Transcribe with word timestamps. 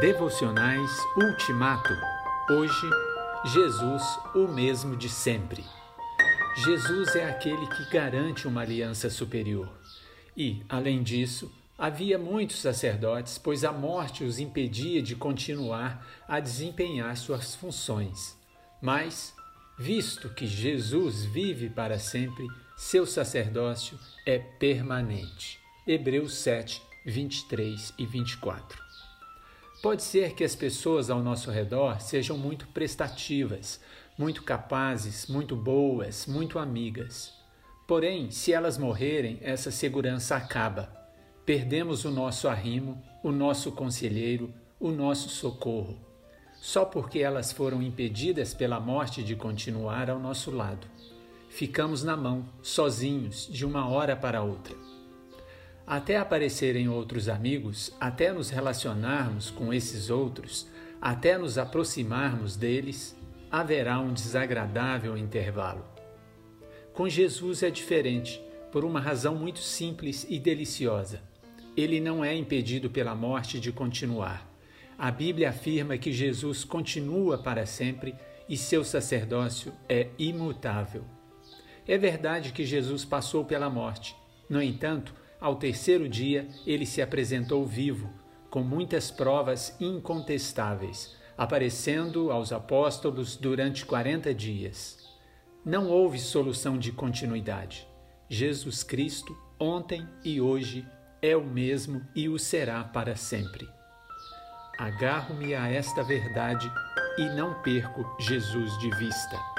Devocionais 0.00 0.90
Ultimato. 1.16 1.94
Hoje, 2.50 2.90
Jesus, 3.44 4.02
o 4.34 4.48
mesmo 4.48 4.96
de 4.96 5.08
sempre. 5.08 5.64
Jesus 6.56 7.14
é 7.14 7.28
aquele 7.28 7.66
que 7.68 7.90
garante 7.90 8.48
uma 8.48 8.62
aliança 8.62 9.08
superior. 9.08 9.70
E, 10.36 10.62
além 10.68 11.02
disso, 11.02 11.52
havia 11.78 12.18
muitos 12.18 12.60
sacerdotes, 12.60 13.38
pois 13.38 13.64
a 13.64 13.72
morte 13.72 14.24
os 14.24 14.38
impedia 14.38 15.00
de 15.00 15.14
continuar 15.14 16.04
a 16.26 16.40
desempenhar 16.40 17.16
suas 17.16 17.54
funções. 17.54 18.36
Mas, 18.82 19.34
visto 19.78 20.28
que 20.30 20.46
Jesus 20.46 21.24
vive 21.24 21.70
para 21.70 21.98
sempre, 21.98 22.46
seu 22.76 23.06
sacerdócio 23.06 23.98
é 24.26 24.38
permanente. 24.38 25.60
Hebreus 25.86 26.34
7, 26.34 26.82
23 27.06 27.94
e 27.96 28.04
24. 28.04 28.83
Pode 29.84 30.02
ser 30.02 30.32
que 30.32 30.42
as 30.42 30.56
pessoas 30.56 31.10
ao 31.10 31.22
nosso 31.22 31.50
redor 31.50 32.00
sejam 32.00 32.38
muito 32.38 32.66
prestativas, 32.68 33.78
muito 34.16 34.42
capazes, 34.42 35.26
muito 35.26 35.54
boas, 35.54 36.26
muito 36.26 36.58
amigas. 36.58 37.34
Porém, 37.86 38.30
se 38.30 38.50
elas 38.50 38.78
morrerem, 38.78 39.38
essa 39.42 39.70
segurança 39.70 40.36
acaba. 40.36 40.90
Perdemos 41.44 42.06
o 42.06 42.10
nosso 42.10 42.48
arrimo, 42.48 42.98
o 43.22 43.30
nosso 43.30 43.72
conselheiro, 43.72 44.54
o 44.80 44.90
nosso 44.90 45.28
socorro, 45.28 45.98
só 46.54 46.86
porque 46.86 47.18
elas 47.18 47.52
foram 47.52 47.82
impedidas 47.82 48.54
pela 48.54 48.80
morte 48.80 49.22
de 49.22 49.36
continuar 49.36 50.08
ao 50.08 50.18
nosso 50.18 50.50
lado. 50.50 50.86
Ficamos 51.50 52.02
na 52.02 52.16
mão, 52.16 52.48
sozinhos, 52.62 53.46
de 53.52 53.66
uma 53.66 53.86
hora 53.86 54.16
para 54.16 54.42
outra. 54.42 54.93
Até 55.86 56.16
aparecerem 56.16 56.88
outros 56.88 57.28
amigos, 57.28 57.92
até 58.00 58.32
nos 58.32 58.48
relacionarmos 58.48 59.50
com 59.50 59.72
esses 59.72 60.08
outros, 60.08 60.66
até 61.00 61.36
nos 61.36 61.58
aproximarmos 61.58 62.56
deles, 62.56 63.14
haverá 63.50 64.00
um 64.00 64.12
desagradável 64.12 65.16
intervalo. 65.16 65.84
Com 66.94 67.08
Jesus 67.08 67.62
é 67.62 67.70
diferente, 67.70 68.40
por 68.72 68.84
uma 68.84 68.98
razão 68.98 69.34
muito 69.34 69.58
simples 69.58 70.26
e 70.28 70.38
deliciosa. 70.38 71.20
Ele 71.76 72.00
não 72.00 72.24
é 72.24 72.34
impedido 72.34 72.88
pela 72.88 73.14
morte 73.14 73.60
de 73.60 73.70
continuar. 73.70 74.48
A 74.96 75.10
Bíblia 75.10 75.50
afirma 75.50 75.98
que 75.98 76.12
Jesus 76.12 76.64
continua 76.64 77.36
para 77.36 77.66
sempre 77.66 78.14
e 78.48 78.56
seu 78.56 78.82
sacerdócio 78.82 79.72
é 79.88 80.08
imutável. 80.18 81.04
É 81.86 81.98
verdade 81.98 82.52
que 82.52 82.64
Jesus 82.64 83.04
passou 83.04 83.44
pela 83.44 83.68
morte. 83.68 84.16
No 84.48 84.62
entanto, 84.62 85.14
ao 85.44 85.56
terceiro 85.56 86.08
dia, 86.08 86.48
ele 86.66 86.86
se 86.86 87.02
apresentou 87.02 87.66
vivo, 87.66 88.10
com 88.48 88.62
muitas 88.62 89.10
provas 89.10 89.76
incontestáveis, 89.78 91.14
aparecendo 91.36 92.32
aos 92.32 92.50
apóstolos 92.50 93.36
durante 93.36 93.84
quarenta 93.84 94.32
dias. 94.32 95.06
Não 95.62 95.90
houve 95.90 96.18
solução 96.18 96.78
de 96.78 96.90
continuidade. 96.92 97.86
Jesus 98.26 98.82
Cristo, 98.82 99.36
ontem 99.60 100.08
e 100.24 100.40
hoje, 100.40 100.86
é 101.20 101.36
o 101.36 101.44
mesmo 101.44 102.00
e 102.16 102.26
o 102.26 102.38
será 102.38 102.82
para 102.82 103.14
sempre. 103.14 103.68
Agarro-me 104.78 105.54
a 105.54 105.68
esta 105.68 106.02
verdade 106.02 106.72
e 107.18 107.28
não 107.36 107.60
perco 107.60 108.16
Jesus 108.18 108.78
de 108.78 108.88
vista. 108.96 109.53